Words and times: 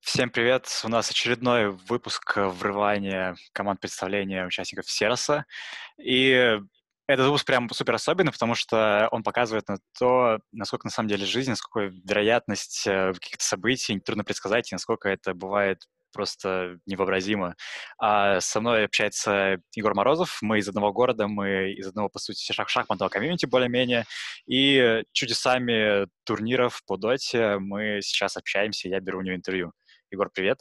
Всем 0.00 0.30
привет! 0.30 0.66
У 0.84 0.88
нас 0.88 1.10
очередной 1.10 1.70
выпуск 1.70 2.36
врывания 2.36 3.36
команд 3.52 3.80
представления 3.80 4.46
участников 4.46 4.90
Сероса. 4.90 5.46
И 5.96 6.58
этот 7.06 7.26
выпуск 7.26 7.46
прям 7.46 7.68
супер 7.70 7.94
особенный, 7.94 8.32
потому 8.32 8.54
что 8.54 9.08
он 9.10 9.22
показывает 9.22 9.68
на 9.68 9.78
то, 9.98 10.40
насколько 10.50 10.86
на 10.86 10.90
самом 10.90 11.08
деле 11.08 11.24
жизнь, 11.24 11.50
насколько 11.50 11.94
вероятность 12.04 12.86
э, 12.86 13.12
каких-то 13.12 13.44
событий 13.44 13.98
трудно 14.00 14.24
предсказать, 14.24 14.72
и 14.72 14.74
насколько 14.74 15.08
это 15.08 15.34
бывает 15.34 15.86
просто 16.12 16.78
невообразимо. 16.86 17.56
А 17.98 18.40
со 18.40 18.60
мной 18.60 18.84
общается 18.84 19.58
Егор 19.74 19.94
Морозов. 19.94 20.38
Мы 20.42 20.58
из 20.58 20.68
одного 20.68 20.92
города, 20.92 21.26
мы 21.26 21.72
из 21.72 21.86
одного, 21.86 22.08
по 22.08 22.18
сути, 22.18 22.52
шах 22.52 22.68
шахматного 22.68 23.08
комьюнити 23.08 23.46
более-менее. 23.46 24.04
И 24.46 25.02
чудесами 25.12 26.06
турниров 26.24 26.82
по 26.86 26.96
доте 26.96 27.58
мы 27.58 28.00
сейчас 28.02 28.36
общаемся, 28.36 28.88
я 28.88 29.00
беру 29.00 29.18
у 29.18 29.22
него 29.22 29.36
интервью. 29.36 29.72
Егор, 30.10 30.30
привет. 30.32 30.60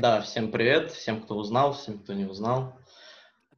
Да, 0.00 0.22
всем 0.22 0.50
привет, 0.50 0.92
всем, 0.92 1.22
кто 1.22 1.36
узнал, 1.36 1.74
всем, 1.74 1.98
кто 1.98 2.14
не 2.14 2.24
узнал. 2.24 2.78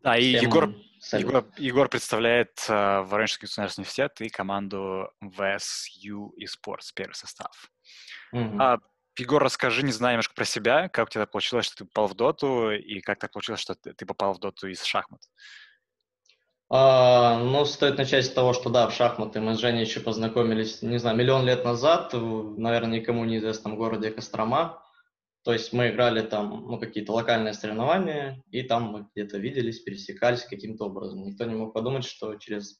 Да, 0.02 0.16
и 0.16 0.36
всем 0.36 0.48
Егор, 0.48 0.74
Егор, 1.12 1.44
Егор 1.58 1.88
представляет 1.88 2.58
uh, 2.68 3.04
Воронежский 3.04 3.46
государственный 3.46 3.84
университет 3.84 4.20
и 4.20 4.28
команду 4.28 5.10
VSU 5.22 6.30
eSports, 6.40 6.90
первый 6.94 7.14
состав. 7.14 7.70
Mm-hmm. 8.34 8.56
А, 8.60 8.78
Егор, 9.18 9.42
расскажи, 9.42 9.82
не 9.82 9.92
знаю, 9.92 10.14
немножко 10.14 10.34
про 10.34 10.44
себя, 10.44 10.88
как 10.88 11.08
у 11.08 11.10
тебя 11.10 11.26
получилось, 11.26 11.66
что 11.66 11.78
ты 11.78 11.84
попал 11.84 12.06
в 12.06 12.14
доту, 12.14 12.70
и 12.70 13.00
как 13.00 13.18
так 13.18 13.32
получилось, 13.32 13.60
что 13.60 13.74
ты 13.74 14.06
попал 14.06 14.34
в 14.34 14.38
доту 14.38 14.68
из 14.68 14.82
шахмат? 14.82 15.20
А, 16.70 17.38
ну, 17.38 17.64
стоит 17.64 17.96
начать 17.96 18.26
с 18.26 18.30
того, 18.30 18.52
что 18.52 18.68
да, 18.68 18.88
в 18.88 18.94
шахматы 18.94 19.40
мы 19.40 19.54
с 19.54 19.58
Женей 19.58 19.84
еще 19.84 20.00
познакомились, 20.00 20.82
не 20.82 20.98
знаю, 20.98 21.16
миллион 21.16 21.46
лет 21.46 21.64
назад, 21.64 22.12
в, 22.12 22.58
наверное, 22.58 23.00
никому 23.00 23.24
неизвестном 23.24 23.76
городе 23.76 24.10
Кострома. 24.10 24.82
То 25.44 25.54
есть 25.54 25.72
мы 25.72 25.88
играли 25.88 26.20
там, 26.20 26.66
ну, 26.68 26.78
какие-то 26.78 27.12
локальные 27.12 27.54
соревнования, 27.54 28.42
и 28.50 28.62
там 28.62 28.82
мы 28.84 29.08
где-то 29.14 29.38
виделись, 29.38 29.80
пересекались 29.80 30.42
каким-то 30.42 30.86
образом. 30.86 31.24
Никто 31.24 31.46
не 31.46 31.54
мог 31.54 31.72
подумать, 31.72 32.04
что 32.04 32.34
через 32.36 32.78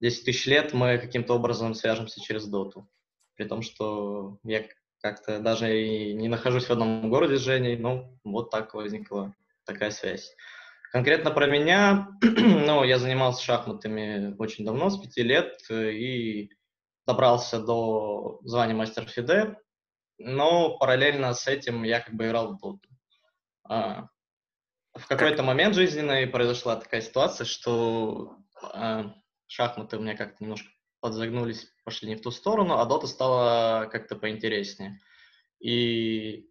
10 0.00 0.24
тысяч 0.24 0.46
лет 0.46 0.72
мы 0.72 0.98
каким-то 0.98 1.34
образом 1.34 1.74
свяжемся 1.74 2.20
через 2.20 2.46
доту. 2.46 2.88
При 3.34 3.44
том, 3.44 3.62
что 3.62 4.38
я 4.44 4.64
как-то 5.00 5.40
даже 5.40 5.80
и 5.80 6.14
не 6.14 6.28
нахожусь 6.28 6.66
в 6.66 6.70
одном 6.70 7.08
городе 7.10 7.36
с 7.36 7.40
Женей, 7.40 7.76
но 7.76 8.16
вот 8.24 8.50
так 8.50 8.74
возникла 8.74 9.34
такая 9.64 9.90
связь. 9.90 10.34
Конкретно 10.92 11.30
про 11.30 11.46
меня, 11.46 12.08
ну, 12.22 12.84
я 12.84 12.98
занимался 12.98 13.44
шахматами 13.44 14.34
очень 14.38 14.64
давно, 14.64 14.90
с 14.90 14.98
пяти 14.98 15.22
лет, 15.22 15.54
и 15.70 16.50
добрался 17.06 17.60
до 17.60 18.40
звания 18.42 18.74
мастер 18.74 19.06
Фиде, 19.06 19.56
но 20.18 20.78
параллельно 20.78 21.34
с 21.34 21.46
этим 21.46 21.82
я 21.82 22.00
как 22.00 22.14
бы 22.14 22.26
играл 22.26 22.54
в 22.54 22.58
доту. 22.58 22.88
А, 23.68 24.06
в 24.94 25.06
какой-то 25.06 25.42
момент 25.42 25.74
жизненный 25.74 26.26
произошла 26.26 26.76
такая 26.76 27.00
ситуация, 27.00 27.44
что 27.44 28.38
а, 28.62 29.12
шахматы 29.46 29.98
у 29.98 30.00
меня 30.00 30.16
как-то 30.16 30.42
немножко 30.42 30.70
подзагнулись, 31.06 31.68
пошли 31.84 32.08
не 32.08 32.16
в 32.16 32.20
ту 32.20 32.32
сторону, 32.32 32.78
а 32.78 32.84
Дота 32.84 33.06
стала 33.06 33.86
как-то 33.92 34.16
поинтереснее. 34.16 34.98
И 35.60 36.50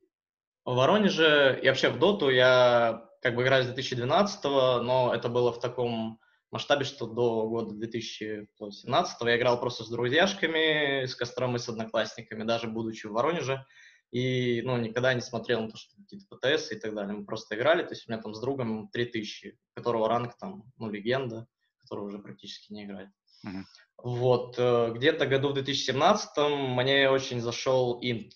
в 0.64 0.76
Воронеже 0.76 1.60
и 1.62 1.68
вообще 1.68 1.90
в 1.90 2.00
Доту 2.00 2.30
я 2.30 3.10
как 3.22 3.36
бы 3.36 3.44
играю 3.44 3.64
с 3.64 3.68
2012 3.68 4.44
но 4.46 5.12
это 5.14 5.28
было 5.28 5.52
в 5.52 5.60
таком 5.60 6.22
масштабе, 6.52 6.86
что 6.86 7.06
до 7.06 7.50
года 7.50 7.76
2017 7.76 9.22
я 9.22 9.38
играл 9.38 9.60
просто 9.60 9.84
с 9.84 9.90
друзьяшками, 9.90 11.06
с 11.06 11.16
Костромой, 11.16 11.60
с 11.60 11.68
одноклассниками, 11.68 12.44
даже 12.44 12.68
будучи 12.68 13.08
в 13.08 13.12
Воронеже. 13.12 13.66
И, 14.12 14.62
ну, 14.64 14.78
никогда 14.78 15.14
не 15.14 15.20
смотрел 15.20 15.64
на 15.64 15.72
то, 15.72 15.78
что 15.78 15.98
какие-то 15.98 16.26
ПТС 16.34 16.72
и 16.72 16.80
так 16.80 16.96
далее. 16.96 17.14
Мы 17.14 17.26
просто 17.26 17.56
играли, 17.56 17.84
то 17.84 17.90
есть 17.90 18.08
у 18.08 18.12
меня 18.12 18.22
там 18.22 18.34
с 18.34 18.40
другом 18.40 18.88
3000, 18.88 19.58
которого 19.74 20.08
ранг 20.08 20.38
там, 20.38 20.72
ну, 20.78 20.90
легенда, 20.90 21.46
который 21.82 22.06
уже 22.06 22.20
практически 22.20 22.72
не 22.72 22.86
играет. 22.86 23.10
Uh-huh. 23.46 23.64
Вот, 24.06 24.54
э, 24.60 24.92
где-то 24.94 25.26
году 25.26 25.50
в 25.50 25.54
2017 25.56 26.38
мне 26.76 27.10
очень 27.10 27.42
зашел 27.42 28.00
Int, 28.04 28.34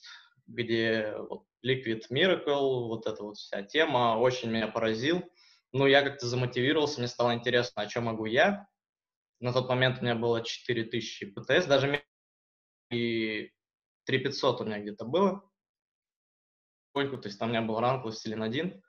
где 0.48 1.14
вот 1.16 1.46
Liquid 1.64 2.06
Miracle, 2.12 2.88
вот 2.88 3.06
эта 3.06 3.22
вот 3.22 3.38
вся 3.38 3.62
тема 3.62 4.18
очень 4.18 4.50
меня 4.50 4.68
поразил. 4.68 5.22
Ну, 5.72 5.86
я 5.86 6.02
как-то 6.02 6.26
замотивировался, 6.26 6.98
мне 7.00 7.08
стало 7.08 7.36
интересно, 7.36 7.84
о 7.84 7.86
чем 7.86 8.06
могу 8.06 8.26
я. 8.26 8.66
На 9.40 9.54
тот 9.54 9.70
момент 9.70 10.00
у 10.00 10.02
меня 10.02 10.16
было 10.16 10.44
4000 10.44 11.36
ПТС, 11.36 11.68
даже 11.68 12.04
и 12.90 13.52
3500 14.06 14.62
у 14.62 14.66
меня 14.66 14.80
где-то 14.80 15.06
было. 15.06 15.48
То 16.96 17.22
есть 17.26 17.38
там 17.38 17.50
у 17.50 17.52
меня 17.52 17.62
был 17.62 17.80
ранг 17.80 18.06
Властелин 18.06 18.42
1. 18.42 18.82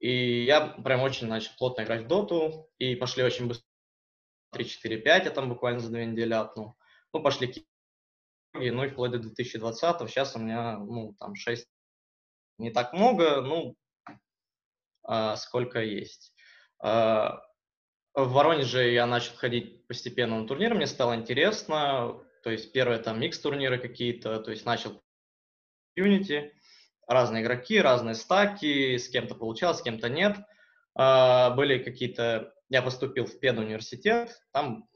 И 0.00 0.42
я 0.42 0.60
прям 0.70 1.02
очень 1.02 1.28
начал 1.28 1.52
плотно 1.56 1.82
играть 1.82 2.06
в 2.06 2.08
доту, 2.08 2.68
и 2.78 2.96
пошли 2.96 3.22
очень 3.22 3.46
быстро 3.46 3.69
3, 4.52 4.64
4, 4.64 4.98
5 4.98 5.24
я 5.24 5.30
там 5.30 5.48
буквально 5.48 5.80
за 5.80 5.90
две 5.90 6.06
недели 6.06 6.32
апнул. 6.32 6.76
Ну, 7.12 7.22
пошли 7.22 7.66
ну 8.52 8.84
и 8.84 8.88
вплоть 8.88 9.12
до 9.12 9.18
2020 9.18 10.10
сейчас 10.10 10.34
у 10.34 10.40
меня, 10.40 10.78
ну, 10.78 11.14
там 11.18 11.34
6, 11.36 11.68
не 12.58 12.70
так 12.70 12.92
много, 12.92 13.40
ну, 13.40 13.76
а, 15.04 15.36
сколько 15.36 15.80
есть. 15.80 16.34
А, 16.80 17.42
в 18.14 18.32
Воронеже 18.32 18.90
я 18.90 19.06
начал 19.06 19.36
ходить 19.36 19.86
постепенно 19.86 20.40
на 20.40 20.48
турниры, 20.48 20.74
мне 20.74 20.86
стало 20.86 21.14
интересно, 21.14 22.20
то 22.42 22.50
есть 22.50 22.72
первые 22.72 22.98
там 22.98 23.20
микс-турниры 23.20 23.78
какие-то, 23.78 24.40
то 24.40 24.50
есть 24.50 24.66
начал 24.66 25.00
Unity, 25.96 26.50
разные 27.06 27.42
игроки, 27.42 27.80
разные 27.80 28.14
стаки, 28.14 28.96
с 28.96 29.08
кем-то 29.08 29.34
получалось, 29.34 29.78
с 29.78 29.82
кем-то 29.82 30.08
нет. 30.08 30.38
А, 30.94 31.50
были 31.50 31.82
какие-то 31.82 32.52
я 32.70 32.82
поступил 32.82 33.26
в 33.26 33.38
педуниверситет, 33.38 34.40
там 34.52 34.88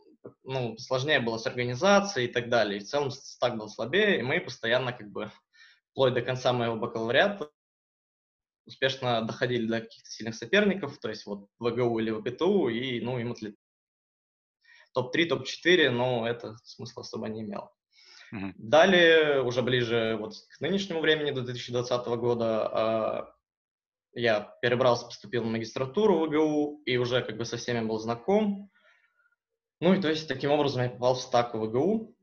ну, 0.42 0.78
сложнее 0.78 1.20
было 1.20 1.36
с 1.36 1.46
организацией 1.46 2.28
и 2.28 2.32
так 2.32 2.48
далее. 2.48 2.78
И 2.78 2.84
в 2.84 2.86
целом 2.86 3.10
стак 3.10 3.58
был 3.58 3.68
слабее, 3.68 4.18
и 4.18 4.22
мы 4.22 4.40
постоянно 4.40 4.92
как 4.92 5.10
бы 5.10 5.30
вплоть 5.90 6.14
до 6.14 6.22
конца 6.22 6.52
моего 6.52 6.76
бакалавриата 6.76 7.50
успешно 8.66 9.22
доходили 9.22 9.66
до 9.66 9.80
каких-то 9.80 10.10
сильных 10.10 10.34
соперников, 10.34 10.98
то 10.98 11.08
есть 11.08 11.26
вот 11.26 11.48
ВГУ 11.58 11.98
или 11.98 12.10
ВГТУ, 12.10 12.68
и, 12.68 13.00
ну, 13.00 13.18
им 13.18 13.32
отлет... 13.32 13.56
топ-3, 14.92 15.26
топ-4, 15.26 15.90
но 15.90 16.26
это 16.26 16.56
смысла 16.64 17.02
особо 17.02 17.28
не 17.28 17.42
имело. 17.42 17.72
Mm-hmm. 18.32 18.52
Далее, 18.56 19.42
уже 19.42 19.62
ближе 19.62 20.16
вот 20.18 20.34
к 20.56 20.60
нынешнему 20.60 21.00
времени, 21.00 21.30
до 21.30 21.42
2020 21.42 22.06
года, 22.06 22.68
а, 22.68 23.34
я 24.14 24.56
перебрался, 24.62 25.06
поступил 25.06 25.44
на 25.44 25.50
магистратуру 25.50 26.18
в 26.18 26.28
ВГУ 26.28 26.82
и 26.84 26.96
уже 26.96 27.22
как 27.22 27.36
бы 27.36 27.44
со 27.44 27.56
всеми 27.56 27.86
был 27.86 27.98
знаком. 27.98 28.70
Ну 29.80 29.94
и 29.94 30.00
то 30.00 30.08
есть 30.08 30.28
таким 30.28 30.50
образом 30.50 30.82
я 30.82 30.90
попал 30.90 31.14
в 31.14 31.20
стак 31.20 31.54
в 31.54 31.58
ВГУ. 31.58 32.16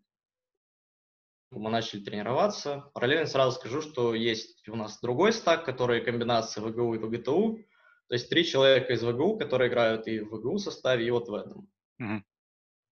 Мы 1.51 1.69
начали 1.69 2.01
тренироваться. 2.01 2.89
Параллельно 2.93 3.25
сразу 3.25 3.57
скажу, 3.57 3.81
что 3.81 4.13
есть 4.13 4.67
у 4.69 4.75
нас 4.75 4.99
другой 5.01 5.33
стак, 5.33 5.65
который 5.65 6.01
комбинация 6.01 6.63
ВГУ 6.63 6.95
и 6.95 6.97
ВГТУ. 6.97 7.59
То 8.07 8.15
есть 8.15 8.29
три 8.29 8.45
человека 8.45 8.93
из 8.93 9.03
ВГУ, 9.03 9.37
которые 9.37 9.69
играют 9.69 10.07
и 10.07 10.21
в 10.21 10.29
ВГУ 10.29 10.57
составе, 10.59 11.05
и 11.05 11.11
вот 11.11 11.27
в 11.27 11.33
этом. 11.33 11.69
Mm-hmm. 12.01 12.21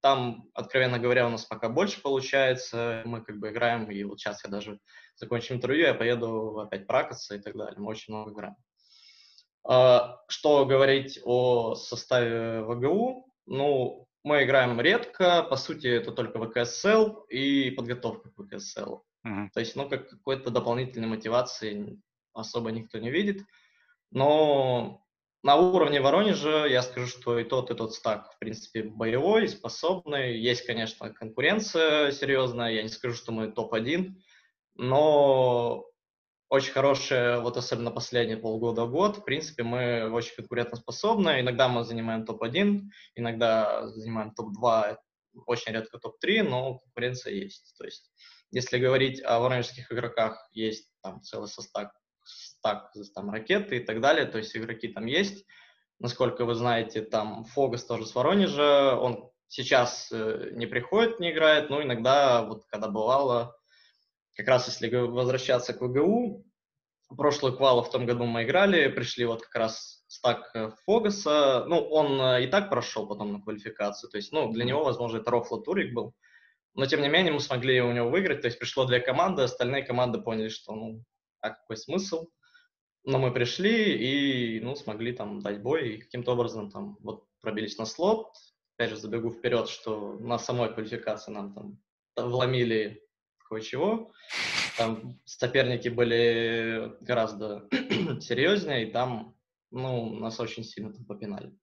Там, 0.02 0.50
откровенно 0.54 1.00
говоря, 1.00 1.28
у 1.28 1.30
нас 1.30 1.46
пока 1.46 1.68
больше 1.70 2.02
получается. 2.02 3.02
Мы 3.06 3.24
как 3.24 3.38
бы 3.38 3.50
играем, 3.50 3.90
и 3.90 4.04
вот 4.04 4.20
сейчас 4.20 4.44
я 4.44 4.50
даже 4.50 4.80
закончу 5.16 5.54
интервью, 5.54 5.88
я 5.88 5.94
поеду 5.94 6.60
опять 6.60 6.88
пракаться 6.88 7.36
и 7.36 7.40
так 7.40 7.56
далее. 7.56 7.80
Мы 7.80 7.88
очень 7.88 8.14
много 8.14 8.32
играем. 8.32 8.56
А, 9.72 10.20
что 10.28 10.66
говорить 10.66 11.20
о 11.24 11.76
составе 11.76 12.64
ВГУ? 12.64 13.32
Ну, 13.46 14.08
мы 14.24 14.44
играем 14.44 14.82
редко, 14.82 15.44
по 15.44 15.58
сути, 15.58 15.86
это 15.86 16.12
только 16.12 16.44
ВКСЛ 16.44 17.26
и 17.30 17.70
подготовка 17.70 18.32
к 18.32 18.44
ВКСЛ. 18.44 19.04
Uh-huh. 19.28 19.48
То 19.54 19.60
есть, 19.60 19.76
ну, 19.76 19.88
как 19.88 20.10
какой-то 20.10 20.50
дополнительной 20.50 21.08
мотивации 21.08 22.02
особо 22.34 22.72
никто 22.72 22.98
не 22.98 23.12
видит. 23.12 23.44
Но 24.10 25.06
на 25.44 25.56
уровне 25.56 26.02
Воронежа 26.02 26.66
я 26.66 26.82
скажу, 26.82 27.06
что 27.06 27.38
и 27.38 27.44
тот, 27.44 27.70
и 27.70 27.76
тот 27.76 27.94
стак, 27.94 28.34
в 28.34 28.40
принципе, 28.40 28.82
боевой, 28.82 29.48
способный. 29.48 30.36
Есть, 30.36 30.66
конечно, 30.66 31.14
конкуренция 31.14 32.12
серьезная. 32.12 32.72
Я 32.72 32.82
не 32.82 32.90
скажу, 32.90 33.14
что 33.14 33.32
мы 33.32 33.52
топ-1, 33.52 34.16
но 34.74 35.86
очень 36.50 36.72
хорошая, 36.72 37.40
вот 37.40 37.58
особенно 37.58 37.92
последние 37.92 38.38
полгода-год. 38.38 39.18
В 39.18 39.24
принципе, 39.24 39.64
мы 39.64 40.10
очень 40.12 40.36
конкурентоспособны. 40.36 41.42
Иногда 41.42 41.68
мы 41.68 41.84
занимаем 41.84 42.26
топ-1, 42.26 42.82
иногда 43.16 43.88
занимаем 43.90 44.34
топ-2, 44.34 44.98
очень 45.46 45.74
редко 45.74 46.00
топ-3, 46.00 46.44
но 46.44 46.80
конкуренция 46.80 47.34
есть. 47.34 47.76
То 47.78 47.86
есть, 47.86 48.12
если 48.52 48.80
говорить 48.80 49.22
о 49.24 49.40
воронежских 49.40 49.92
игроках, 49.92 50.50
есть 50.52 50.90
там 51.04 51.22
целый 51.22 51.48
состав, 51.48 51.92
стак, 52.24 52.92
там 53.14 53.30
ракеты 53.30 53.78
и 53.78 53.80
так 53.84 54.02
далее, 54.02 54.26
то 54.26 54.40
есть 54.40 54.56
игроки 54.58 54.88
там 54.88 55.06
есть. 55.06 55.46
Насколько 56.00 56.46
вы 56.46 56.56
знаете, 56.56 57.02
там 57.02 57.44
Фогас 57.46 57.86
тоже 57.86 58.06
с 58.06 58.16
Воронежа, 58.16 58.96
он 58.96 59.30
сейчас 59.48 60.10
э, 60.12 60.52
не 60.54 60.66
приходит, 60.66 61.20
не 61.20 61.32
играет, 61.32 61.70
но 61.70 61.84
иногда, 61.84 62.44
вот 62.44 62.66
когда 62.68 62.88
бывало, 62.88 63.59
как 64.40 64.48
раз 64.48 64.68
если 64.68 64.96
возвращаться 64.96 65.74
к 65.74 65.82
ВГУ, 65.82 66.46
прошлую 67.18 67.58
квалу 67.58 67.84
в 67.84 67.92
том 67.92 68.06
году 68.06 68.24
мы 68.24 68.44
играли, 68.44 68.88
пришли 68.88 69.26
вот 69.26 69.42
как 69.42 69.56
раз 69.56 70.04
стак 70.08 70.50
э, 70.54 70.72
Фогаса, 70.86 71.66
ну, 71.68 71.82
он 71.82 72.22
э, 72.22 72.46
и 72.46 72.48
так 72.48 72.70
прошел 72.70 73.06
потом 73.06 73.34
на 73.34 73.42
квалификацию, 73.42 74.10
то 74.10 74.18
есть, 74.18 74.32
ну, 74.32 74.50
для 74.52 74.64
него, 74.64 74.84
возможно, 74.84 75.18
это 75.18 75.30
рофло 75.30 75.62
турик 75.62 75.94
был, 75.94 76.14
но, 76.74 76.86
тем 76.86 77.02
не 77.02 77.10
менее, 77.10 77.34
мы 77.34 77.42
смогли 77.42 77.82
у 77.82 77.92
него 77.92 78.10
выиграть, 78.10 78.42
то 78.42 78.48
есть 78.48 78.60
пришло 78.60 78.86
две 78.86 79.02
команды, 79.02 79.42
остальные 79.42 79.84
команды 79.84 80.22
поняли, 80.22 80.50
что, 80.50 80.74
ну, 80.74 81.04
а 81.42 81.50
какой 81.50 81.76
смысл, 81.76 82.28
но 83.04 83.18
мы 83.18 83.34
пришли 83.34 83.96
и, 83.96 84.62
ну, 84.62 84.76
смогли 84.76 85.12
там 85.12 85.42
дать 85.42 85.62
бой, 85.62 85.90
и 85.90 85.98
каким-то 85.98 86.32
образом 86.32 86.72
там 86.72 86.98
вот 87.02 87.26
пробились 87.42 87.78
на 87.78 87.86
слот, 87.86 88.32
опять 88.78 88.92
же, 88.92 88.98
забегу 88.98 89.32
вперед, 89.32 89.68
что 89.68 90.14
на 90.20 90.40
самой 90.40 90.74
квалификации 90.74 91.32
нам 91.32 91.54
там 91.54 91.82
вломили 92.16 93.04
кое-чего, 93.50 94.12
там 94.78 95.20
соперники 95.26 95.90
были 95.90 96.94
гораздо 97.02 97.68
серьезнее, 98.22 98.88
и 98.88 98.92
там, 98.92 99.36
ну, 99.72 100.14
нас 100.20 100.40
очень 100.40 100.64
сильно 100.64 100.94
там 100.94 101.06
попинали. 101.06 101.54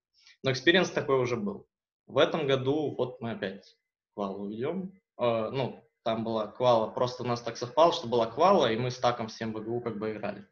Но 0.43 0.53
experience 0.53 0.91
такой 0.91 1.19
уже 1.21 1.37
был. 1.37 1.67
В 2.06 2.19
этом 2.19 2.47
году 2.47 2.94
вот 2.97 3.21
мы 3.21 3.33
опять 3.33 3.77
квалу 4.15 4.49
ведем. 4.49 4.93
Э, 5.19 5.50
ну, 5.50 5.83
там 6.03 6.25
была 6.25 6.47
квала, 6.47 6.88
просто 6.88 7.23
у 7.23 7.27
нас 7.27 7.41
так 7.41 7.56
совпало, 7.56 7.93
что 7.93 8.06
была 8.06 8.27
квала, 8.27 8.71
и 8.71 8.77
мы 8.77 8.91
с 8.91 8.99
таком 8.99 9.29
всем 9.29 9.53
ВГУ 9.53 9.81
как 9.81 9.99
бы 9.99 10.12
играли. 10.12 10.47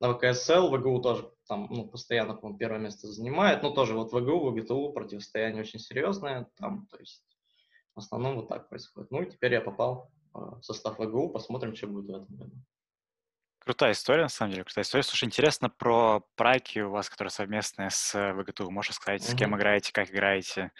На 0.00 0.14
ВКСЛ 0.14 0.74
ВГУ 0.74 1.00
тоже 1.00 1.30
там, 1.46 1.68
ну, 1.70 1.86
постоянно, 1.86 2.34
по 2.34 2.52
первое 2.54 2.78
место 2.78 3.06
занимает. 3.06 3.62
Ну, 3.62 3.72
тоже 3.72 3.94
вот 3.94 4.12
ВГУ, 4.12 4.50
ВГТУ 4.50 4.92
противостояние 4.92 5.60
очень 5.60 5.78
серьезное. 5.78 6.48
Там, 6.56 6.86
то 6.86 6.96
есть, 6.98 7.22
в 7.94 7.98
основном 7.98 8.36
вот 8.36 8.48
так 8.48 8.68
происходит. 8.68 9.10
Ну, 9.10 9.22
и 9.22 9.30
теперь 9.30 9.52
я 9.52 9.60
попал 9.60 10.10
состав 10.62 10.98
ВГУ, 10.98 11.30
посмотрим, 11.30 11.74
что 11.74 11.86
будет 11.86 12.06
в 12.06 12.14
этом 12.14 12.36
году. 12.36 12.52
Крутая 13.60 13.92
история, 13.92 14.22
на 14.22 14.28
самом 14.28 14.52
деле, 14.52 14.64
крутая 14.64 14.84
история. 14.84 15.02
Слушай, 15.02 15.24
интересно 15.24 15.68
про 15.68 16.24
праки 16.34 16.78
у 16.78 16.90
вас, 16.90 17.10
которые 17.10 17.30
совместные 17.30 17.90
с 17.90 18.32
ВГТУ. 18.32 18.70
Можешь 18.70 18.94
сказать, 18.94 19.22
с 19.22 19.34
кем 19.34 19.54
играете, 19.54 19.92
как 19.92 20.10
играете? 20.10 20.72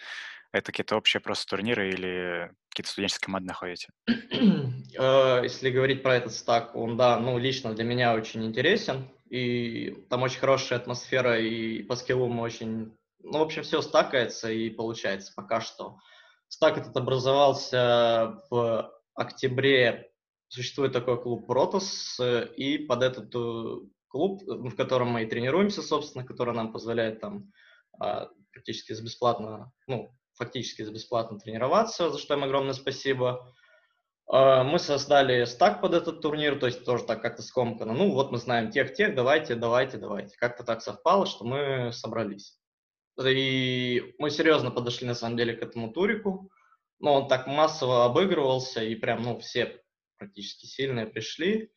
Это 0.51 0.71
какие-то 0.71 0.97
общие 0.97 1.21
просто 1.21 1.49
турниры 1.49 1.89
или 1.89 2.51
какие-то 2.69 2.89
студенческие 2.89 3.27
команды 3.27 3.47
находите? 3.47 3.89
Э, 4.07 5.39
если 5.43 5.69
говорить 5.69 6.03
про 6.03 6.15
этот 6.15 6.33
стак, 6.33 6.75
он, 6.75 6.97
да, 6.97 7.19
ну, 7.19 7.37
лично 7.37 7.73
для 7.73 7.83
меня 7.83 8.13
очень 8.13 8.45
интересен. 8.45 9.09
И 9.29 9.91
там 10.09 10.23
очень 10.23 10.39
хорошая 10.39 10.79
атмосфера, 10.79 11.39
и 11.39 11.83
по 11.83 11.95
скиллу 11.95 12.27
мы 12.27 12.41
очень... 12.41 12.97
Ну, 13.23 13.39
в 13.39 13.43
общем, 13.43 13.61
все 13.61 13.81
стакается 13.81 14.51
и 14.51 14.69
получается 14.69 15.31
пока 15.35 15.61
что. 15.61 15.99
Стак 16.49 16.79
этот 16.79 16.97
образовался 16.97 18.41
в 18.49 18.91
октябре 19.15 20.11
существует 20.47 20.93
такой 20.93 21.21
клуб 21.21 21.47
Протос, 21.47 22.19
и 22.57 22.77
под 22.79 23.03
этот 23.03 23.33
э, 23.33 23.75
клуб, 24.11 24.43
в 24.45 24.75
котором 24.75 25.09
мы 25.09 25.23
и 25.23 25.25
тренируемся, 25.25 25.81
собственно, 25.81 26.25
который 26.25 26.53
нам 26.53 26.71
позволяет 26.73 27.21
там 27.21 27.51
а, 27.99 28.29
практически 28.51 28.93
за 28.93 29.03
бесплатно, 29.03 29.71
ну, 29.87 30.13
фактически 30.33 30.81
за 30.81 30.91
бесплатно 30.91 31.39
тренироваться, 31.39 32.09
за 32.09 32.17
что 32.17 32.33
им 32.33 32.43
огромное 32.43 32.73
спасибо. 32.73 33.53
А, 34.27 34.63
мы 34.63 34.79
создали 34.79 35.45
стак 35.45 35.81
под 35.81 35.93
этот 35.93 36.21
турнир, 36.21 36.59
то 36.59 36.65
есть 36.65 36.83
тоже 36.83 37.05
так 37.05 37.21
как-то 37.21 37.41
скомкано. 37.41 37.93
Ну, 37.93 38.11
вот 38.11 38.31
мы 38.31 38.37
знаем 38.37 38.69
тех-тех, 38.69 39.15
давайте, 39.15 39.55
давайте, 39.55 39.97
давайте. 39.97 40.35
Как-то 40.37 40.63
так 40.63 40.81
совпало, 40.81 41.25
что 41.25 41.45
мы 41.45 41.91
собрались. 41.93 42.57
И 43.23 44.15
мы 44.17 44.29
серьезно 44.29 44.71
подошли, 44.71 45.07
на 45.07 45.15
самом 45.15 45.37
деле, 45.37 45.53
к 45.53 45.61
этому 45.61 45.91
турику 45.91 46.49
но 47.01 47.13
он 47.15 47.27
так 47.27 47.47
массово 47.47 48.05
обыгрывался, 48.05 48.83
и 48.83 48.95
прям, 48.95 49.23
ну, 49.23 49.39
все 49.39 49.81
практически 50.17 50.65
сильные 50.65 51.07
пришли. 51.07 51.71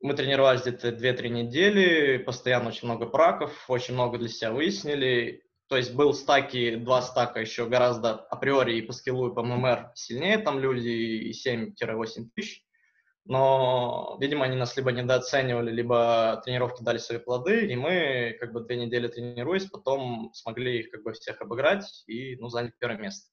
Мы 0.00 0.14
тренировались 0.14 0.62
где-то 0.62 0.88
2-3 0.88 1.28
недели, 1.28 2.18
постоянно 2.18 2.68
очень 2.68 2.88
много 2.88 3.06
праков, 3.06 3.52
очень 3.68 3.94
много 3.94 4.18
для 4.18 4.28
себя 4.28 4.50
выяснили. 4.50 5.44
То 5.68 5.76
есть 5.76 5.94
был 5.94 6.12
стаки, 6.12 6.74
два 6.74 7.00
стака 7.02 7.40
еще 7.40 7.66
гораздо 7.66 8.14
априори 8.14 8.76
и 8.76 8.82
по 8.82 8.92
скиллу, 8.92 9.30
и 9.30 9.34
по 9.34 9.42
ММР 9.42 9.92
сильнее 9.94 10.38
там 10.38 10.58
люди, 10.58 10.88
и 10.88 11.32
7-8 11.32 12.30
тысяч. 12.34 12.64
Но, 13.24 14.18
видимо, 14.20 14.44
они 14.44 14.56
нас 14.56 14.76
либо 14.76 14.90
недооценивали, 14.90 15.70
либо 15.70 16.42
тренировки 16.44 16.82
дали 16.82 16.98
свои 16.98 17.18
плоды, 17.18 17.66
и 17.66 17.76
мы 17.76 18.36
как 18.40 18.52
бы 18.52 18.60
две 18.64 18.76
недели 18.76 19.06
тренируясь, 19.06 19.66
потом 19.66 20.32
смогли 20.34 20.80
их 20.80 20.90
как 20.90 21.04
бы 21.04 21.12
всех 21.12 21.40
обыграть 21.40 22.02
и, 22.08 22.34
ну, 22.36 22.48
занять 22.48 22.76
первое 22.80 22.98
место. 22.98 23.31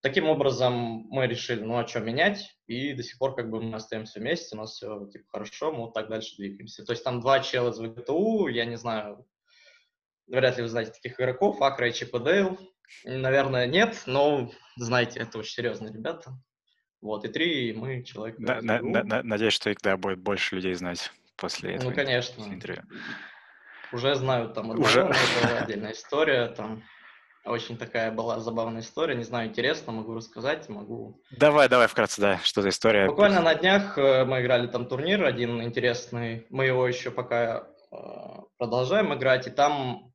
Таким 0.00 0.28
образом, 0.28 1.06
мы 1.10 1.26
решили, 1.26 1.60
ну 1.60 1.76
а 1.76 1.86
что 1.86 1.98
менять, 2.00 2.56
и 2.66 2.92
до 2.92 3.02
сих 3.02 3.18
пор 3.18 3.34
как 3.34 3.50
бы 3.50 3.60
мы 3.60 3.76
остаемся 3.76 4.20
вместе, 4.20 4.54
у 4.54 4.60
нас 4.60 4.74
все 4.74 5.06
типа 5.06 5.24
хорошо, 5.28 5.72
мы 5.72 5.78
вот 5.86 5.94
так 5.94 6.08
дальше 6.08 6.36
двигаемся. 6.36 6.84
То 6.84 6.92
есть 6.92 7.02
там 7.02 7.20
два 7.20 7.40
чела 7.40 7.70
из 7.70 7.78
ВГТУ, 7.80 8.46
я 8.46 8.64
не 8.64 8.76
знаю, 8.76 9.26
вряд 10.28 10.56
ли 10.56 10.62
вы 10.62 10.68
знаете 10.68 10.92
таких 10.92 11.18
игроков, 11.20 11.60
Акра 11.62 11.88
и 11.88 11.92
ЧПДЛ, 11.92 12.56
наверное, 13.04 13.66
нет, 13.66 14.04
но 14.06 14.50
знаете, 14.76 15.18
это 15.20 15.38
очень 15.38 15.54
серьезные 15.54 15.92
ребята. 15.92 16.32
Вот, 17.00 17.24
и 17.24 17.28
три, 17.28 17.70
и 17.70 17.72
мы 17.72 18.02
человек. 18.02 18.38
На, 18.38 18.60
на, 18.60 18.80
на, 18.80 19.22
надеюсь, 19.22 19.52
что 19.52 19.70
их, 19.70 19.78
да, 19.82 19.96
будет 19.96 20.18
больше 20.18 20.56
людей 20.56 20.74
знать 20.74 21.12
после 21.36 21.74
этого 21.74 21.90
ну, 21.90 21.96
конечно. 21.96 22.42
интервью. 22.42 22.82
Уже 23.92 24.14
знают 24.16 24.54
там 24.54 24.70
одного, 24.72 24.88
Уже... 24.88 25.02
отдельная 25.60 25.92
история, 25.92 26.48
там 26.48 26.82
очень 27.50 27.76
такая 27.76 28.10
была 28.10 28.40
забавная 28.40 28.82
история. 28.82 29.14
Не 29.14 29.24
знаю, 29.24 29.48
интересно, 29.48 29.92
могу 29.92 30.14
рассказать, 30.14 30.68
могу... 30.68 31.20
Давай, 31.30 31.68
давай 31.68 31.86
вкратце, 31.86 32.20
да, 32.20 32.38
что 32.42 32.62
за 32.62 32.70
история? 32.70 33.06
Буквально 33.06 33.40
на 33.40 33.54
днях 33.54 33.96
э, 33.98 34.24
мы 34.24 34.40
играли 34.40 34.66
там 34.66 34.86
турнир 34.86 35.24
один 35.24 35.62
интересный. 35.62 36.46
Мы 36.50 36.66
его 36.66 36.86
еще 36.86 37.10
пока 37.10 37.68
э, 37.90 37.96
продолжаем 38.56 39.14
играть, 39.14 39.46
и 39.46 39.50
там 39.50 40.12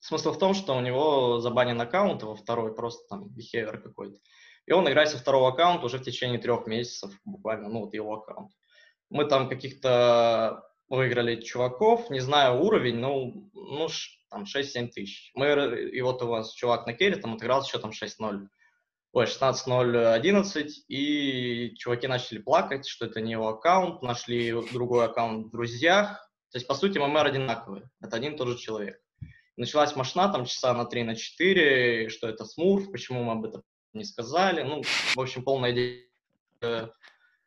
смысл 0.00 0.32
в 0.32 0.38
том, 0.38 0.54
что 0.54 0.76
у 0.76 0.80
него 0.80 1.40
забанен 1.40 1.80
аккаунт, 1.80 2.22
его 2.22 2.34
второй 2.34 2.74
просто 2.74 3.06
там 3.08 3.24
behavior 3.24 3.78
какой-то. 3.78 4.18
И 4.66 4.72
он 4.72 4.88
играет 4.88 5.08
со 5.08 5.18
второго 5.18 5.48
аккаунта 5.48 5.86
уже 5.86 5.98
в 5.98 6.02
течение 6.02 6.38
трех 6.38 6.66
месяцев, 6.66 7.12
буквально, 7.24 7.68
ну 7.68 7.80
вот 7.80 7.94
его 7.94 8.14
аккаунт. 8.14 8.52
Мы 9.10 9.24
там 9.24 9.48
каких-то 9.48 10.62
выиграли 10.88 11.40
чуваков, 11.40 12.10
не 12.10 12.20
знаю 12.20 12.62
уровень, 12.62 12.96
ну, 12.96 13.50
ну 13.54 13.88
там 14.30 14.44
6-7 14.44 14.88
тысяч. 14.88 15.30
Мы, 15.34 15.48
и 15.92 16.00
вот 16.00 16.22
у 16.22 16.28
вас 16.28 16.52
чувак 16.52 16.86
на 16.86 16.92
керри 16.92 17.16
там 17.16 17.34
отыграл 17.34 17.62
с 17.62 17.68
счетом 17.68 17.90
6-0. 17.90 18.48
Ой, 19.12 19.24
16-0-11, 19.24 20.68
и 20.88 21.74
чуваки 21.76 22.06
начали 22.06 22.38
плакать, 22.38 22.86
что 22.86 23.06
это 23.06 23.20
не 23.20 23.32
его 23.32 23.48
аккаунт, 23.48 24.02
нашли 24.02 24.52
другой 24.72 25.06
аккаунт 25.06 25.46
в 25.46 25.50
друзьях. 25.50 26.30
То 26.50 26.58
есть, 26.58 26.66
по 26.66 26.74
сути, 26.74 26.98
ММР 26.98 27.26
одинаковые, 27.26 27.90
это 28.00 28.16
один 28.16 28.34
и 28.34 28.36
тот 28.36 28.48
же 28.48 28.58
человек. 28.58 29.00
Началась 29.56 29.96
машина 29.96 30.30
там 30.30 30.44
часа 30.44 30.72
на 30.74 30.84
3 30.84 31.04
на 31.04 31.16
4, 31.16 32.10
что 32.10 32.28
это 32.28 32.44
смурф, 32.44 32.92
почему 32.92 33.24
мы 33.24 33.32
об 33.32 33.44
этом 33.44 33.62
не 33.92 34.04
сказали. 34.04 34.62
Ну, 34.62 34.82
в 34.82 35.20
общем, 35.20 35.42
полная 35.42 35.72
идея. 35.72 36.92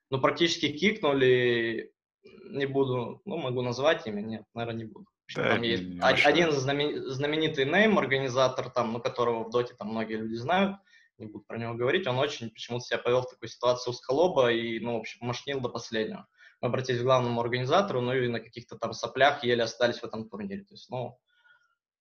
Ну, 0.09 0.19
практически 0.19 0.75
кикнули, 0.77 1.93
не 2.23 2.65
буду, 2.65 3.21
ну, 3.25 3.37
могу 3.37 3.61
назвать 3.61 4.07
имя, 4.07 4.21
нет, 4.21 4.43
наверное, 4.53 4.83
не 4.83 4.89
буду. 4.91 5.07
Да, 5.35 5.53
там 5.53 5.61
есть 5.61 5.83
один 6.25 6.51
знаменитый 6.51 7.65
нейм, 7.65 7.97
организатор, 7.97 8.69
там, 8.69 8.93
ну, 8.93 8.99
которого 8.99 9.45
в 9.45 9.49
доте 9.49 9.73
там 9.73 9.89
многие 9.89 10.15
люди 10.15 10.35
знают, 10.35 10.77
не 11.17 11.27
буду 11.27 11.45
про 11.45 11.57
него 11.57 11.73
говорить, 11.73 12.07
он 12.07 12.17
очень 12.17 12.49
почему-то 12.49 12.85
себя 12.85 12.97
повел 12.97 13.21
в 13.21 13.29
такой 13.29 13.47
ситуации 13.47 13.91
узколоба 13.91 14.51
и, 14.51 14.79
ну, 14.79 14.97
в 14.97 14.99
общем, 15.01 15.25
машнил 15.25 15.61
до 15.61 15.69
последнего. 15.69 16.27
Мы 16.59 16.67
обратились 16.67 16.99
к 16.99 17.03
главному 17.03 17.41
организатору, 17.41 18.01
ну 18.01 18.13
и 18.13 18.27
на 18.27 18.39
каких-то 18.39 18.77
там 18.77 18.93
соплях 18.93 19.43
еле 19.43 19.63
остались 19.63 19.99
в 19.99 20.03
этом 20.03 20.29
турнире. 20.29 20.63
То 20.63 20.73
есть, 20.73 20.89
ну, 20.89 21.17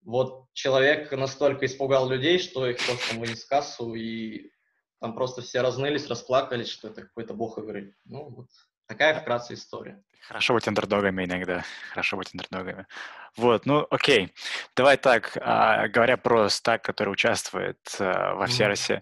вот 0.03 0.47
человек 0.53 1.12
настолько 1.12 1.67
испугал 1.67 2.11
людей, 2.11 2.39
что 2.39 2.67
их 2.67 2.79
просто 2.85 3.17
вынес 3.17 3.45
кассу, 3.45 3.95
и 3.95 4.50
там 4.99 5.15
просто 5.15 5.41
все 5.41 5.61
разнылись, 5.61 6.09
расплакались, 6.09 6.69
что 6.69 6.89
это 6.89 7.03
какой-то 7.03 7.33
бог 7.35 7.59
игры. 7.59 7.95
Ну, 8.05 8.29
вот 8.29 8.49
Такая 8.91 9.21
вкратце 9.21 9.55
история. 9.55 10.03
Хорошо 10.27 10.53
быть 10.53 10.67
андердогами 10.67 11.25
иногда. 11.25 11.63
Хорошо 11.91 12.17
быть 12.17 12.31
андердогами. 12.35 12.89
Вот, 13.37 13.65
ну 13.65 13.87
окей. 13.89 14.35
Давай 14.75 14.97
так, 14.97 15.39
а, 15.41 15.87
говоря 15.87 16.17
про 16.17 16.49
стак, 16.49 16.83
который 16.83 17.11
участвует 17.11 17.79
а, 18.01 18.35
во 18.35 18.47
Всеросе, 18.47 19.01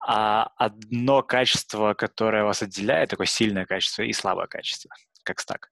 а 0.00 0.50
одно 0.56 1.22
качество, 1.22 1.92
которое 1.92 2.44
вас 2.44 2.62
отделяет, 2.62 3.10
такое 3.10 3.26
сильное 3.26 3.66
качество 3.66 4.00
и 4.04 4.14
слабое 4.14 4.46
качество, 4.46 4.90
как 5.22 5.40
стак? 5.40 5.70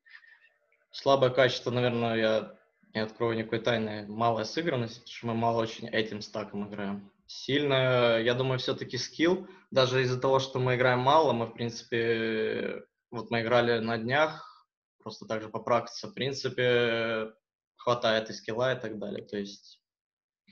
Слабое 0.91 1.31
качество, 1.31 1.71
наверное, 1.71 2.17
я 2.17 2.53
не 2.93 3.01
открою 3.01 3.39
никакой 3.39 3.61
тайны, 3.61 4.05
малая 4.09 4.45
сыгранность, 4.45 4.97
потому 4.97 5.17
что 5.17 5.27
мы 5.27 5.35
мало 5.35 5.63
очень 5.63 5.89
этим 5.89 6.21
стаком 6.21 6.69
играем. 6.69 7.11
Сильно, 7.27 8.19
я 8.19 8.35
думаю, 8.35 8.59
все-таки 8.59 8.99
скилл. 8.99 9.49
Даже 9.71 10.03
из-за 10.03 10.21
того, 10.21 10.39
что 10.39 10.59
мы 10.59 10.75
играем 10.75 10.99
мало, 10.99 11.33
мы, 11.33 11.47
в 11.47 11.55
принципе, 11.55 12.85
вот 13.11 13.31
мы 13.31 13.43
играли 13.43 13.79
на 13.79 13.99
днях, 13.99 14.67
просто 15.03 15.27
так 15.27 15.43
же 15.43 15.49
по 15.49 15.61
практике, 15.61 16.09
в 16.09 16.15
принципе, 16.15 17.33
хватает 17.77 18.31
и 18.31 18.33
скилла 18.33 18.75
и 18.75 18.81
так 18.81 18.99
далее. 18.99 19.25
То 19.25 19.39
есть 19.39 19.81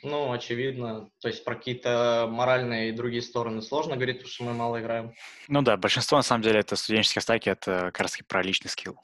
Ну, 0.02 0.32
очевидно. 0.32 1.10
То 1.20 1.28
есть 1.28 1.44
про 1.44 1.54
какие-то 1.54 2.28
моральные 2.30 2.90
и 2.90 2.92
другие 2.92 3.22
стороны 3.22 3.62
сложно 3.62 3.96
говорить, 3.96 4.18
потому 4.18 4.32
что 4.32 4.44
мы 4.44 4.52
мало 4.52 4.80
играем. 4.80 5.14
Ну 5.48 5.62
да, 5.62 5.76
большинство, 5.76 6.18
на 6.18 6.22
самом 6.22 6.42
деле, 6.42 6.60
это 6.60 6.76
студенческие 6.76 7.22
стаки, 7.22 7.48
это 7.48 7.86
как 7.92 8.00
раз 8.00 8.18
про 8.28 8.42
личный 8.42 8.70
скилл. 8.70 8.98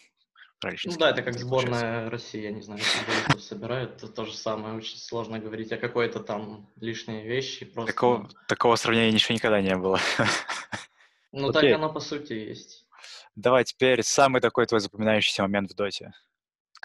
Про 0.60 0.70
личный 0.72 0.90
ну 0.90 0.94
скилл, 0.94 1.06
да, 1.06 1.10
это 1.10 1.22
как 1.22 1.38
сборная 1.38 1.80
получается. 1.80 2.10
России, 2.10 2.42
я 2.42 2.52
не 2.52 2.62
знаю, 2.62 2.80
если 2.80 3.40
собирают, 3.40 3.96
это 3.96 4.08
то 4.08 4.24
же 4.24 4.34
самое. 4.34 4.76
Очень 4.76 4.98
сложно 4.98 5.38
говорить 5.38 5.72
о 5.72 5.78
какой-то 5.78 6.20
там 6.20 6.70
лишней 6.76 7.26
вещи. 7.26 7.64
Просто... 7.64 7.92
Такого, 7.92 8.28
такого 8.46 8.76
сравнения 8.76 9.12
ничего 9.12 9.34
никогда 9.34 9.60
не 9.60 9.76
было. 9.76 9.98
Ну, 11.32 11.50
так 11.50 11.64
оно 11.64 11.90
по 11.90 12.00
сути 12.00 12.34
есть. 12.34 12.81
Давай 13.34 13.64
теперь 13.64 14.02
самый 14.02 14.40
такой 14.40 14.66
твой 14.66 14.80
запоминающийся 14.80 15.42
момент 15.42 15.70
в 15.70 15.74
доте. 15.74 16.12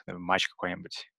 Матч 0.08 0.48
какой-нибудь. 0.48 1.12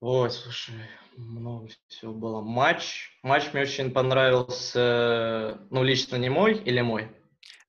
Ой, 0.00 0.30
слушай, 0.30 0.74
много 1.16 1.68
всего 1.88 2.12
было. 2.12 2.40
Матч. 2.42 3.10
Матч 3.22 3.52
мне 3.52 3.62
очень 3.62 3.92
понравился, 3.92 5.60
ну, 5.70 5.82
лично 5.82 6.16
не 6.16 6.28
мой 6.28 6.54
или 6.54 6.80
мой? 6.80 7.08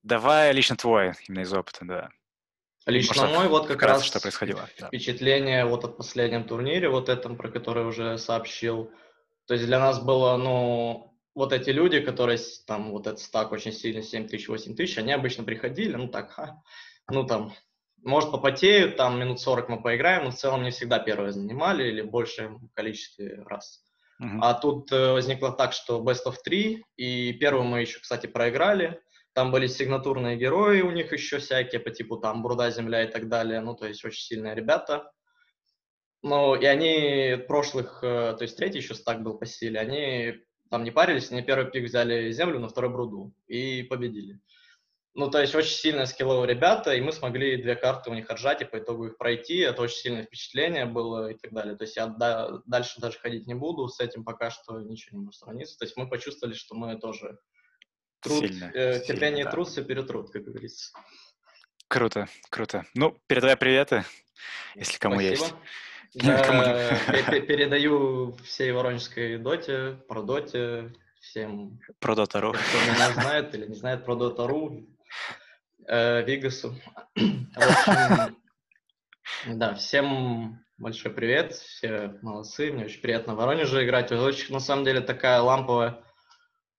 Давай 0.04 0.52
лично 0.52 0.76
твой, 0.76 1.14
именно 1.28 1.42
из 1.42 1.54
опыта, 1.54 1.86
да. 1.86 2.10
Лично 2.86 3.24
Может, 3.24 3.38
мой, 3.38 3.48
вот 3.48 3.68
как 3.68 3.82
раз 3.82 4.04
что 4.04 4.20
происходило. 4.20 4.68
Впечатление 4.68 5.64
да. 5.64 5.70
вот 5.70 5.86
от 5.86 5.98
последнем 5.98 6.44
турнире, 6.44 6.90
вот 6.90 7.10
этом, 7.10 7.36
про 7.36 7.50
который 7.50 7.86
уже 7.86 8.18
сообщил. 8.18 8.92
То 9.48 9.56
есть 9.56 9.66
для 9.66 9.80
нас 9.80 10.00
было, 10.00 10.38
ну, 10.38 11.18
вот 11.34 11.52
эти 11.52 11.72
люди, 11.72 12.00
которые 12.00 12.40
там, 12.68 12.92
вот 12.92 13.08
этот 13.08 13.20
стак 13.20 13.52
очень 13.52 13.72
сильно, 13.72 14.04
7 14.04 14.28
тысяч, 14.28 14.48
8 14.48 14.76
тысяч, 14.76 14.98
они 14.98 15.14
обычно 15.14 15.44
приходили, 15.44 15.96
ну 15.96 16.08
так, 16.08 16.32
ха, 16.32 16.62
ну 17.10 17.26
там, 17.26 17.54
может, 18.04 18.32
попотеют, 18.32 18.98
там 18.98 19.20
минут 19.20 19.40
40 19.40 19.70
мы 19.70 19.82
поиграем, 19.82 20.26
но 20.26 20.32
в 20.32 20.36
целом 20.36 20.64
не 20.64 20.72
всегда 20.72 21.00
первые 21.00 21.32
занимали 21.32 21.88
или 21.88 22.02
большем 22.02 22.70
количестве 22.74 23.44
раз. 23.48 23.84
Uh-huh. 24.22 24.40
А 24.42 24.54
тут 24.54 24.92
э, 24.92 25.12
возникло 25.12 25.52
так, 25.52 25.74
что 25.74 26.02
best 26.02 26.26
of 26.26 26.36
3, 26.44 26.84
и 26.98 27.34
первую 27.34 27.66
мы 27.66 27.82
еще, 27.82 28.00
кстати, 28.00 28.28
проиграли. 28.28 29.02
Там 29.34 29.52
были 29.52 29.68
сигнатурные 29.68 30.38
герои 30.38 30.80
у 30.82 30.92
них 30.92 31.12
еще 31.12 31.40
всякие, 31.40 31.82
по 31.82 31.90
типу 31.90 32.18
там 32.18 32.42
Бруда, 32.42 32.70
Земля 32.70 33.04
и 33.04 33.12
так 33.12 33.28
далее. 33.28 33.60
Ну, 33.60 33.76
то 33.76 33.86
есть 33.86 34.06
очень 34.06 34.22
сильные 34.22 34.56
ребята. 34.56 35.12
Ну, 36.22 36.56
и 36.56 36.66
они 36.66 37.38
прошлых, 37.48 38.00
э, 38.04 38.36
то 38.38 38.44
есть 38.44 38.56
третий 38.56 38.78
еще 38.78 38.96
стак 38.96 39.22
был 39.22 39.38
по 39.38 39.46
силе, 39.46 39.80
они 39.80 40.36
там 40.72 40.84
не 40.84 40.92
парились, 40.92 41.32
они 41.32 41.42
первый 41.42 41.70
пик 41.70 41.86
взяли 41.86 42.32
Землю, 42.32 42.60
на 42.60 42.70
второй 42.70 42.92
Бруду 42.92 43.34
и 43.48 43.84
победили. 43.84 44.40
Ну, 45.18 45.32
то 45.32 45.40
есть 45.40 45.56
очень 45.56 45.76
сильно 45.76 46.06
скилловые 46.06 46.54
ребята, 46.54 46.94
и 46.94 47.00
мы 47.00 47.14
смогли 47.14 47.56
две 47.56 47.78
карты 47.78 48.10
у 48.10 48.14
них 48.14 48.30
отжать 48.30 48.62
и 48.62 48.66
по 48.66 48.80
итогу 48.80 49.08
их 49.08 49.18
пройти. 49.18 49.60
Это 49.60 49.82
очень 49.82 49.96
сильное 49.96 50.24
впечатление 50.24 50.86
было 50.86 51.32
и 51.32 51.38
так 51.38 51.54
далее. 51.54 51.78
То 51.78 51.86
есть 51.86 51.96
я 51.96 52.08
да, 52.08 52.60
дальше 52.66 53.00
даже 53.00 53.18
ходить 53.18 53.48
не 53.48 53.54
буду, 53.54 53.88
с 53.88 54.02
этим 54.02 54.26
пока 54.26 54.52
что 54.52 54.82
ничего 54.82 55.18
не 55.18 55.24
может 55.24 55.40
сравниться. 55.40 55.78
То 55.80 55.86
есть 55.86 55.96
мы 55.96 56.10
почувствовали, 56.10 56.54
что 56.54 56.76
мы 56.76 57.00
тоже 57.00 57.40
труд, 58.20 58.40
сильно, 58.40 58.66
э, 58.74 59.00
терпение 59.08 59.38
сильно, 59.38 59.44
да. 59.46 59.52
труд, 59.52 59.68
все 59.70 59.86
перетрут, 59.86 60.32
как 60.32 60.44
говорится. 60.44 60.92
Круто, 61.88 62.28
круто. 62.50 62.86
Ну, 62.94 63.18
передавай 63.28 63.56
приветы, 63.56 64.04
если 64.76 64.98
кому 64.98 65.16
Спасибо. 65.16 65.32
есть. 66.14 66.26
Я 66.28 67.42
передаю 67.42 68.36
всей 68.44 68.74
воронежской 68.74 69.38
доте, 69.38 69.98
про 70.10 70.24
доте, 70.24 70.94
всем, 71.22 71.80
про 72.00 72.16
Дотару. 72.16 72.52
кто 72.52 72.94
меня 72.94 73.12
знает 73.14 73.56
или 73.56 73.68
не 73.68 73.76
знает 73.76 74.04
про 74.04 74.16
Дотару, 74.16 74.86
э, 75.88 76.24
Вигасу. 76.24 76.76
общем, 79.46 79.60
да, 79.60 79.74
всем 79.76 80.66
большой 80.78 81.12
привет, 81.12 81.54
все 81.54 82.18
молодцы, 82.22 82.72
мне 82.72 82.86
очень 82.86 83.02
приятно 83.02 83.34
в 83.34 83.38
Воронеже 83.38 83.86
играть. 83.86 84.12
Очень, 84.12 84.54
на 84.54 84.60
самом 84.60 84.86
деле, 84.86 85.02
такая 85.02 85.42
ламповая 85.42 86.04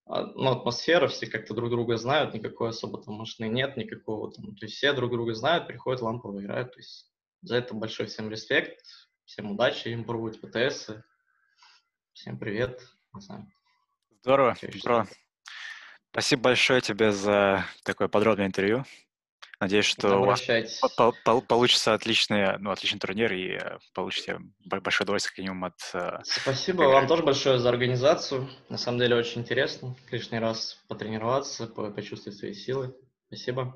а, 0.05 0.23
ну, 0.23 0.51
атмосфера, 0.51 1.07
все 1.07 1.27
как-то 1.27 1.53
друг 1.53 1.69
друга 1.69 1.97
знают, 1.97 2.33
никакой 2.33 2.69
особо 2.69 3.01
там 3.01 3.15
машины 3.15 3.49
нет, 3.49 3.75
никакого 3.75 4.31
там, 4.31 4.55
то 4.55 4.65
есть 4.65 4.75
все 4.75 4.93
друг 4.93 5.11
друга 5.11 5.33
знают, 5.33 5.67
приходят 5.67 6.01
лампово 6.01 6.39
играют, 6.39 6.73
то 6.73 6.79
есть 6.79 7.11
за 7.41 7.57
это 7.57 7.73
большой 7.73 8.05
всем 8.05 8.29
респект, 8.29 8.79
всем 9.25 9.51
удачи, 9.51 9.89
им 9.89 10.05
пробовать 10.05 10.39
ПТС, 10.39 10.91
всем 12.13 12.39
привет, 12.39 12.81
не 13.13 13.21
знаю. 13.21 13.51
Здорово, 14.21 14.55
Бро. 14.83 15.05
Спасибо 16.17 16.45
большое 16.45 16.81
тебе 16.81 17.11
за 17.11 17.63
такое 17.83 18.07
подробное 18.07 18.47
интервью. 18.47 18.83
Надеюсь, 19.59 19.85
что 19.85 20.19
у 20.19 20.25
вас 20.25 20.41
по 20.95 21.13
по 21.23 21.41
получится 21.41 21.93
отличный, 21.93 22.57
ну, 22.57 22.71
отличный 22.71 22.99
турнир 22.99 23.31
и 23.33 23.51
э, 23.51 23.77
получите 23.93 24.39
большое 24.65 25.05
удовольствие 25.05 25.35
как 25.35 25.37
минимум 25.37 25.65
от... 25.65 25.75
Э, 25.93 26.21
Спасибо 26.23 26.85
игры. 26.85 26.93
вам 26.95 27.07
тоже 27.07 27.21
большое 27.21 27.59
за 27.59 27.69
организацию. 27.69 28.49
На 28.67 28.79
самом 28.79 28.97
деле 28.97 29.15
очень 29.15 29.41
интересно 29.41 29.95
лишний 30.09 30.39
раз 30.39 30.83
потренироваться, 30.87 31.67
почувствовать 31.67 32.39
свои 32.39 32.55
силы. 32.55 32.95
Спасибо. 33.27 33.75